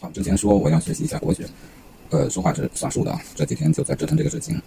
[0.00, 1.46] 好，之前说我要学习一下国学，
[2.08, 3.20] 呃，说话是算数的啊。
[3.34, 4.58] 这几天就在折腾这个事情，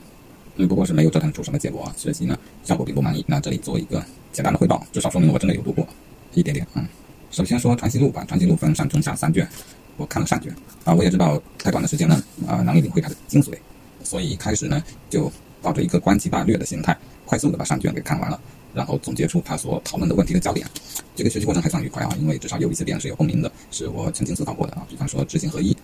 [0.57, 1.93] 嗯，不过是没有折腾出什么结果啊。
[1.97, 3.25] 学习呢，效果并不满意。
[3.27, 5.87] 那这里做一个简单的汇报，至少说明我真的有读过
[6.35, 6.85] 一点点嗯。
[7.31, 9.49] 首先说《传习录》吧，《传习录》分上中下三卷，
[9.97, 10.55] 我看了上卷
[10.85, 10.93] 啊。
[10.93, 13.57] 我也知道太短的时间呢，啊，难以领会它的精髓，
[14.03, 15.31] 所以一开始呢，就
[15.63, 18.39] 抱着一个观其大略的心态，快速的把上卷给看完了。
[18.73, 20.67] 然后总结出他所讨论的问题的焦点，
[21.15, 24.85] 这个学习过程还算愉快啊，因为至少有一些点是有共鸣的，是我曾经思考过的啊。
[24.89, 25.75] 比方说知行合一、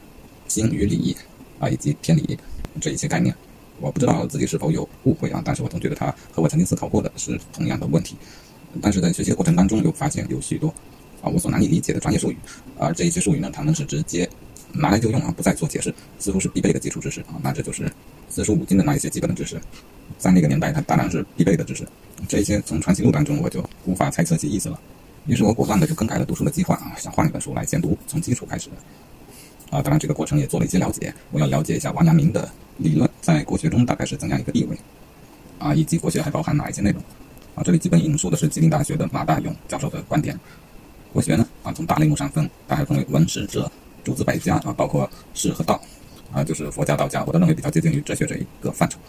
[0.48, 1.16] 心与理
[1.60, 2.38] 啊，以及天理
[2.82, 3.36] 这一些概念，
[3.80, 8.16] 我不知道自己是否有误会啊，但是我总觉得它和我曾经思考过的是同样的问题。
[8.82, 10.70] 但是在学习的过程当中，又发现有许多
[11.22, 12.38] 啊我所难以理解的专业术语，
[12.78, 14.30] 而这一些术语呢，他们是直接
[14.74, 17.40] 拿来就用啊，不再做解释，似乎是必备的基础知识啊。
[17.44, 17.92] 那这就是
[18.30, 19.60] 四书五经的那一些基本的知识。
[20.18, 21.88] 在那个年代，它当然是必备的知识。
[22.30, 24.80] 这些从传习录当中，我就无法猜测其意思了。
[25.26, 28.70] 于是我果断的就更改了读书的计划啊，想换一本书来先读，从基础开始。
[29.72, 31.12] 啊，当然这个过程也做了一些了解。
[31.32, 32.48] 我要了解一下王阳明的
[32.78, 34.78] 理论在国学中大概是怎样一个地位，
[35.58, 37.02] 啊，以及国学还包含哪一些内容。
[37.56, 40.40] 啊，这里基本引述的是吉林大学的马大勇教授的观点。
[41.12, 43.72] 国学呢，啊，从大类目上分，大概分为文史哲、
[44.04, 45.82] 诸子百家啊，包括士和道，
[46.32, 49.00] 啊，就是佛家、道家，我都认为比较接近于哲学这一个范畴。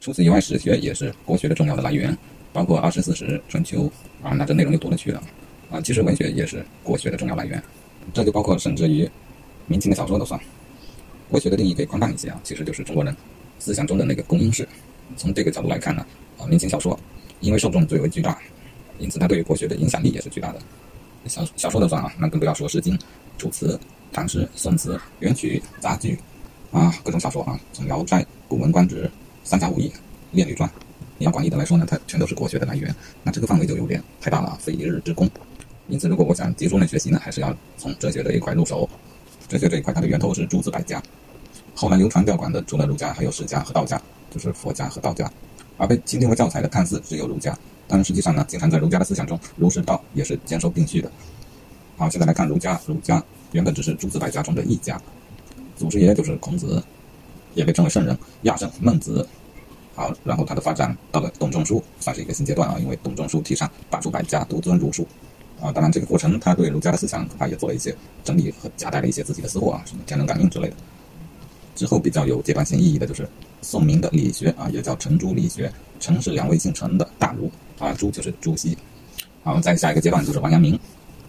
[0.00, 2.16] 除此以外，史学也是国学的重要的来源，
[2.52, 3.90] 包括二十四史、春秋
[4.22, 5.22] 啊，那这内容就多了去了
[5.70, 5.80] 啊。
[5.80, 7.62] 其实文学也是国学的重要来源，
[8.12, 9.08] 这就包括甚至于
[9.66, 10.38] 明清的小说都算。
[11.30, 13.16] 国学的定义可以宽泛一些啊，其实就是中国人
[13.58, 14.68] 思想中的那个公因式。
[15.16, 16.04] 从这个角度来看呢，
[16.38, 16.98] 啊，明清小说
[17.40, 18.38] 因为受众最为巨大，
[18.98, 20.60] 因此它对于国学的影响力也是巨大的。
[21.26, 22.94] 小小说都算啊，那更不要说《诗经》
[23.38, 23.68] 《楚辞》
[24.12, 26.18] 《唐诗》《宋词》《元曲》《杂剧》
[26.78, 29.04] 啊，各种小说啊，从《聊斋》《古文观止》。
[29.44, 29.90] 三侠五义、
[30.30, 30.70] 列女传，
[31.22, 32.92] 你要广义的来说呢，它全都是国学的来源。
[33.22, 35.30] 那这个范围就有点太大了，非一日之功。
[35.86, 38.90] 因此，如果我想集中的学习呢，还是要从哲学这一块入手。
[39.46, 41.00] 哲学这一块，它的源头是诸子百家，
[41.76, 45.30] 后来流传较广的除了儒家，还有释家和道家，就是佛家和道家。
[45.76, 47.56] 而被钦定为教材的，看似只有儒家，
[47.86, 51.08] 但实际上呢，经常在儒家的思想中，儒释道也是兼收并蓄的。
[51.96, 53.22] 好，现在来看儒家，儒家
[53.52, 55.00] 原本只是诸子百家中的一家，
[55.76, 56.82] 祖师爷就是孔子。
[57.54, 59.28] 也被称为圣人，亚圣、孟子。
[59.94, 62.78] 好，然后他的发展到了董仲舒，算是一个新阶段啊。
[62.78, 65.06] 因为董仲舒提倡罢黜百家，独尊儒术。
[65.60, 67.94] 啊，当然这个过程他对儒家的思想他也做了一些
[68.24, 70.74] 整理和夹带了一些自己的私货啊，什么天人感应之类的。
[71.74, 73.28] 之后比较有阶段性意义的就是
[73.60, 75.72] 宋明的理学啊，也叫程朱理学。
[76.00, 78.76] 程是两位姓程的大儒啊，朱就是朱熹。
[79.44, 80.78] 好，再下一个阶段就是王阳明。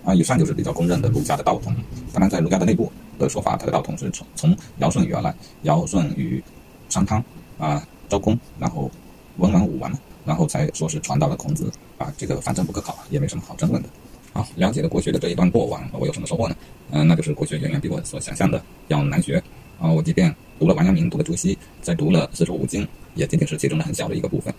[0.04, 1.74] 啊，以上就是比较公认的儒家的道统。
[2.12, 6.44] 当然，在儒家的内部的说法，他的道统是从从尧舜禹而来，尧舜禹
[6.90, 7.24] 商汤
[7.58, 8.90] 啊，招工，然后
[9.38, 9.92] 文王武王，
[10.26, 12.14] 然后才说是传到了孔子啊。
[12.18, 13.90] 这个反正不可考，也没什么好争论的。
[14.34, 16.56] 好，了解了国学的这一段过往，我有什么收获呢？
[16.92, 19.42] 嗯，那就是国学远远比我所想象的要难学
[19.80, 19.92] 啊。
[19.92, 24.54] 我即便读了王阳明，读了朱熹，再读了四书五经，也仅仅是其中的很小的一个部分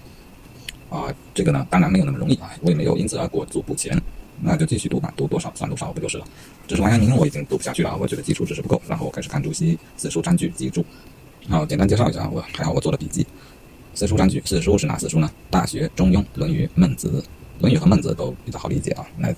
[0.90, 1.12] 啊。
[1.34, 4.00] 这个呢，当然没有那么容易啊，我也没有因此而裹足不前。
[4.42, 6.24] 那就继续读吧，读多少算多少不就是了？
[6.66, 10.84] 只是王阳明我已经读不下去了，我觉得基础知识不够，然后开始看朱熹四书章句记注。
[11.48, 13.26] 好，简单介绍一下，我还好我做了笔记。
[13.94, 15.30] 四书章句，四书是哪四书呢？
[15.50, 17.22] 大学、中庸、论语、孟子。
[17.60, 19.32] 论语和孟子都比较好理解啊，那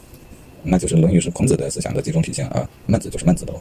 [0.62, 3.52] 那就是论语是孔子的思想的集中体现，而孟子就是孟子的。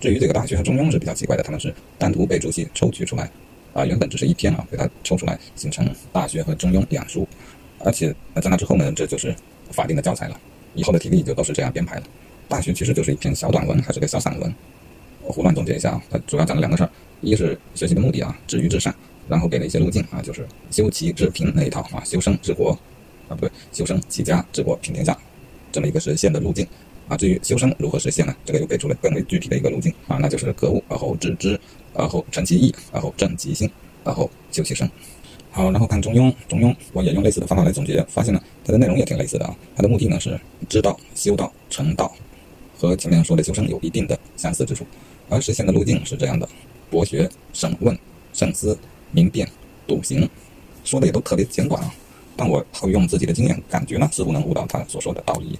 [0.00, 3.30] 至于这个大学和中庸是比较奇怪的，他们是单独被朱熹抽取出来，
[3.74, 7.28] 啊，原本只是一篇啊，被他抽出来形成大学和中庸两书，
[7.80, 9.34] 而且在那之后呢，这就是
[9.70, 10.40] 法定的教材了。
[10.74, 12.06] 以后的题例就都是这样编排的。
[12.48, 14.54] 大学其实就是一篇小短文，还是个小散文。
[15.26, 16.90] 我胡乱总结一下啊，它主要讲了两个事儿：
[17.20, 18.94] 一是学习的目的啊，止于至善，
[19.28, 22.70] 然后给了一些路径啊，就是修齐治平那一套啊，修身治国
[23.28, 25.16] 啊，不对，修身齐家治国平天下，
[25.72, 26.66] 这么一个实现的路径
[27.08, 27.16] 啊。
[27.16, 28.36] 至于修身如何实现呢？
[28.44, 31.58] 这个又给出了更为具体的一个路径啊，那就是格物而后致知，
[31.94, 33.70] 而后诚其意，而后正其心，
[34.04, 34.88] 而后修其身。
[35.50, 39.56] 好，然后看中庸，中庸我也用类似的方法来总结，发现呢，它的内容也挺类似的啊。
[39.76, 42.12] 它的目的呢是知道、修道、成道，
[42.88, 44.86] 和前面说的修身有一定的相似之处。
[45.28, 46.48] 而实现的路径是这样的：
[46.90, 47.98] 博学、审问、
[48.32, 48.78] 慎思、
[49.10, 49.48] 明辨、
[49.86, 50.28] 笃行，
[50.84, 51.94] 说的也都特别简短啊。
[52.36, 55.58] 但我套用自己的经验，感觉呢似乎能悟到他所说的道理，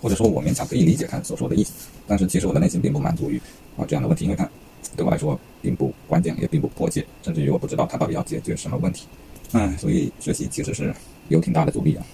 [0.00, 1.72] 或者说我勉强可以理解他所说的意思。
[2.06, 3.40] 但是其实我的内心并不满足于
[3.76, 4.48] 啊这样的问题，因为他
[4.96, 9.06] 对我来说并不关键，也并不迫切，甚至于我不知道他到底要解决什么问题。
[9.52, 10.92] 哎，所以学习其实是
[11.28, 12.04] 有挺大的阻力啊。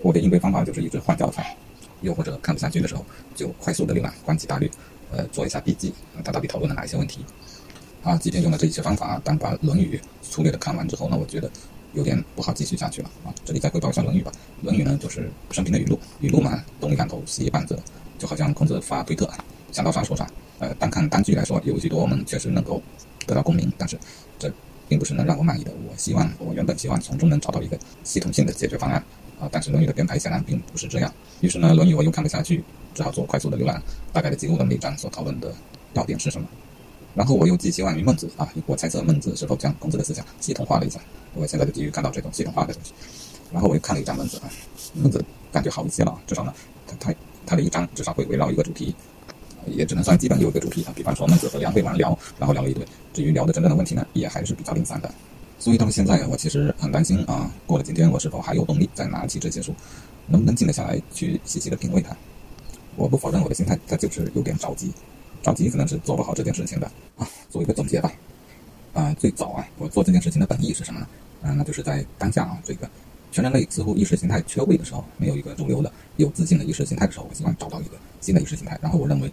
[0.00, 1.56] 我的应对方法就是一直换教材，
[2.00, 3.04] 又或者看不下去的时候，
[3.34, 4.70] 就快速的浏览，观其大略，
[5.10, 5.92] 呃，做一下笔记，
[6.24, 7.24] 他到底讨论了哪一些问题。
[8.02, 9.96] 啊，即便用了这一些方法，但把《论语》
[10.26, 11.50] 粗略的看完之后呢，我觉得
[11.94, 13.34] 有点不好继续下去了啊。
[13.44, 14.30] 这里再汇报一下《论语》吧，
[14.64, 17.78] 《论语》呢就是生平的语录，语录嘛，东一半头，西一棒子，
[18.16, 19.28] 就好像孔子发推特，
[19.72, 20.30] 想到啥说啥。
[20.60, 22.80] 呃，单看单句来说，有许多我们确实能够
[23.26, 23.98] 得到共鸣，但是
[24.38, 24.50] 这
[24.88, 25.72] 并不是能让我满意的。
[25.88, 29.02] 我希望，我原本希望从中能找到一个系统性的解决方案
[29.40, 31.12] 啊，但是《论语》的编排显然并不是这样。
[31.40, 32.62] 于是呢，《论语》我又看不下去，
[32.94, 33.82] 只好做快速的浏览，
[34.12, 35.54] 大概的记录了每章所讨论的
[35.94, 36.46] 要点是什么。
[37.14, 41.00] 然后我又寄希望于孟子啊，我猜测孟子是否将孔子的思想系统化了一下。
[41.34, 42.92] 我现在就急于看到这种系统化的东西。
[43.52, 44.50] 然后我又看了一章孟子啊，
[44.94, 46.52] 孟子感觉好一些了，至少呢，
[46.86, 47.14] 他他
[47.46, 48.94] 他的一章至少会围绕一个主题。
[49.66, 52.82] 也只能算基本有一个主题啊，比方说孟子和梁惠王聊，然后聊了一堆。
[53.12, 55.12] 至于聊的真正的问题呢，也还是比较零散的。
[55.58, 59.74] 所以到现在啊，我其实很担心啊，过了今天我是否还有动力再拿起这些书，
[60.26, 62.16] 能不能静得下来去细细的品味它？
[62.96, 64.92] 我不否认我的心态，它就是有点着急，
[65.42, 67.28] 着急可能是做不好这件事情的啊。
[67.50, 68.12] 做一个总结吧，
[68.94, 71.08] 啊，最早啊，我做这件事情的本意是什么呢？
[71.42, 72.88] 啊，那就是在当下啊，这个
[73.32, 78.78] 全人类似乎意识形态缺位的时候，没有一个主流的有自信的意识形态的时候，我希望找到一个新的意识形态。
[78.80, 79.32] 然后我认为。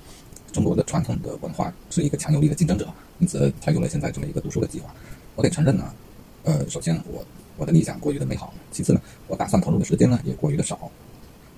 [0.54, 2.88] 中国的传统的文化是一个强有力的竞争者，
[3.20, 4.90] 因此才有了现在这么一个读书的计划。
[5.36, 5.94] 我得承认呢，
[6.46, 7.26] 呃，首先我
[7.58, 10.90] 我的理想过于的美好，其次呢，我打算投入的时间呢也过于的少。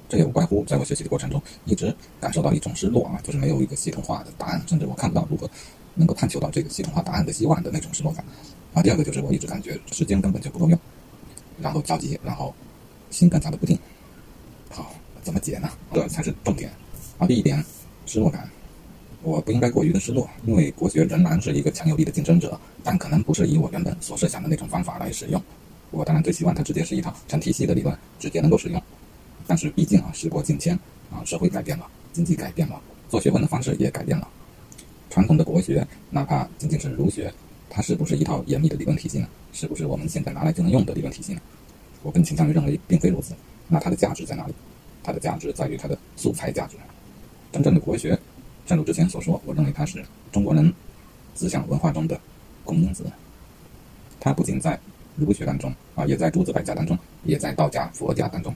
[0.09, 5.49] 这也无怪乎在我学习的过程中一直感受到一种失落啊，就是没有一个系统化的答案，甚至我看不到如何
[5.95, 8.23] 能够探求到这个系统化答案的希望的那种失落感。
[8.73, 10.79] 啊，第二个就是我一直感觉时间根本就不够用，
[11.59, 12.55] 然后焦急，然后
[13.09, 13.77] 心更加的不定。
[14.69, 15.69] 好，怎么解呢？
[15.93, 16.71] 这才是重点。
[17.17, 17.61] 啊，第一点，
[18.05, 18.49] 失落感。
[19.23, 25.41] 我不应该过于的失落，因为国学仍然是一个强有力的竞争者，但可能不是以我原本所设想的那种方法来使用。
[25.91, 28.81] 我当然最希望它直接是一套成体系的理论，直接能够使用。
[29.47, 30.77] 但是毕竟啊，时过境迁
[31.11, 32.79] 啊，社会改变了，经济改变了，
[33.09, 34.27] 做学问的方式也改变了。
[35.09, 37.33] 传统的国学，哪怕仅仅是儒学，
[37.69, 39.27] 它是不是一套严密的理论体系呢？
[39.51, 41.41] 是不是我们现在拿来就能用的理论体系呢？
[42.03, 43.33] 我更倾向于认为并非如此。
[43.67, 44.53] 那它的价值在哪里？
[45.01, 46.75] 它的价值在于它的素材价值。
[47.51, 48.17] 真正的国学。
[48.67, 50.71] 正如之前所说，我认为他是中国人
[51.33, 52.19] 思想文化中的
[52.65, 53.05] 公因子。
[54.19, 54.77] 他不仅在
[55.15, 58.53] 儒学当中啊，也在诸子百家当中，也在道家、佛家当中，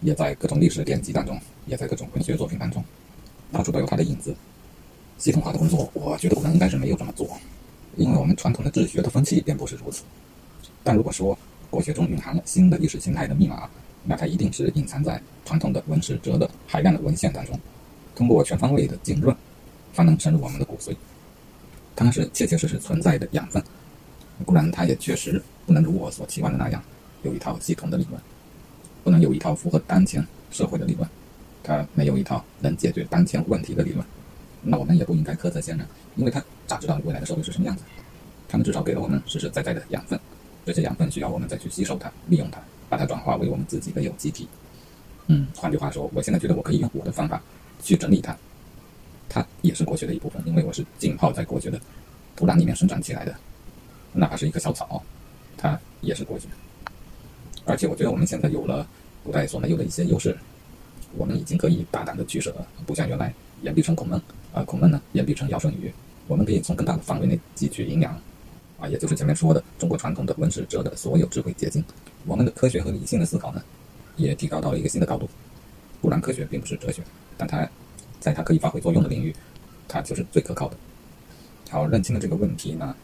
[0.00, 1.36] 也在各种历史典籍当中，
[1.66, 2.84] 也在各种文学作品当中，
[3.50, 4.32] 到处都有他的影子。
[5.18, 7.28] 系统化的工作，我觉得我们应该是没有这么做，
[7.96, 10.04] 因为我们传统的治学的风气便不是如此。
[10.84, 11.36] 但如果说
[11.68, 13.68] 国学中蕴含了新的意识形态的密码，
[14.04, 17.58] 那它一定是隐藏在传统的文史哲的海量的文献当中。
[18.14, 19.34] 通过全方位的浸润，
[19.92, 20.96] 方能深入我们的骨髓。
[21.94, 23.62] 它是切切实实存在的养分。
[24.44, 26.82] 固然，它也确实不能如我所期望的那样，
[27.22, 28.20] 有一套系统的理论，
[29.04, 31.08] 不能有一套符合当前社会的理论。
[31.62, 34.04] 它没有一套能解决当前问题的理论。
[34.62, 35.86] 那我们也不应该苛责先人，
[36.16, 37.82] 因为他咋知道未来的社会是什么样子？
[38.48, 40.18] 他们至少给了我们实实在在的养分，
[40.66, 44.48] 这些养分需要我们再去吸收它、利用它，把它转化为我们自己的有机体。
[45.28, 47.40] 嗯，换句话说，我现在觉得我可以用我的方法。
[47.82, 48.36] 去整理它，
[49.28, 51.80] 它也是国学的一部分，因为我是浸泡在国学的
[52.36, 53.34] 土壤里面生长起来的，
[54.12, 55.02] 哪怕是一棵小草，
[55.56, 56.46] 它也是国学。
[57.64, 58.86] 而且我觉得我们现在有了
[59.22, 60.36] 古代所没有的一些优势，
[61.16, 62.54] 我们已经可以大胆的取舍，
[62.86, 63.32] 不像原来
[63.62, 64.20] 演变成孔孟，
[64.52, 65.92] 啊，孔孟呢演变成尧舜禹，
[66.26, 68.12] 我们可以从更大的范围内汲取营养，
[68.80, 71.84] 啊，也就是前面说的中国传统的文史哲的所有智慧结晶。
[72.26, 73.62] 我们的科学和理性的思考呢，
[74.16, 75.28] 也提高到了一个新的高度。
[76.00, 77.00] 固然科学并不是哲学。
[77.42, 77.68] 但它
[78.20, 79.34] 在它可以发挥作用的领域，
[79.88, 80.76] 它就是最可靠的。
[81.70, 82.94] 好，认清了这个问题呢，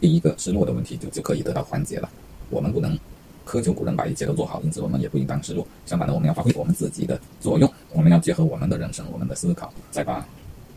[0.00, 2.08] 第一个失落的问题就就可以得到缓解了。
[2.48, 2.98] 我们不能
[3.46, 5.66] 苛求古人把一切都做好，因此我们也不应当失落。
[5.84, 10.26] 相反的，我们要发挥我们自己的作用，我们要结合我们的人生、我们的思考，再把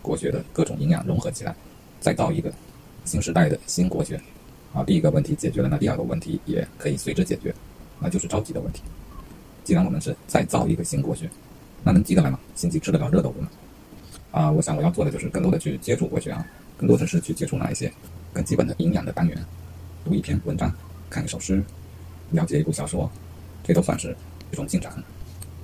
[0.01, 1.55] 国学的各种营养融合起来，
[2.01, 2.51] 再造一个
[3.05, 4.19] 新时代的新国学。
[4.73, 7.53] 好，第一个问题解决了，那第二个问题也可以随之解决，
[7.99, 8.81] 那就是着急的问题。
[9.63, 11.29] 既然我们是再造一个新国学。
[11.85, 12.39] 那能急得来吗？
[12.55, 13.47] 心急吃得了热豆腐吗？
[14.31, 16.43] 啊，我想我要做的就是更多的去接触国学啊，
[16.77, 17.93] 更多的是去接触那一些
[18.33, 19.45] 更基本的营养的单元，
[20.03, 20.73] 读一篇文章，
[21.11, 21.63] 看一首诗，
[22.31, 23.07] 了解一部小说，
[23.63, 24.17] 这都算是
[24.51, 24.91] 一种进展。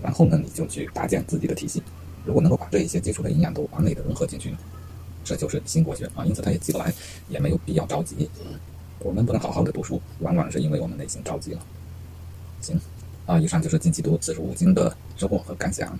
[0.04, 1.82] 然后呢，你就去搭建自己的体系。
[2.24, 4.56] 如果能够把这一些接触的营养都完美的融合进去，
[5.24, 6.24] 这就是新国学啊。
[6.24, 6.94] 因此它也急不来，
[7.30, 8.30] 也没有必要着急。
[9.00, 11.60] 我们不能好好的读书，往往是因为我们内心着急了。
[12.62, 12.80] 行。
[13.26, 15.98] 啊，以上就是近期读四书五经的收获和感想。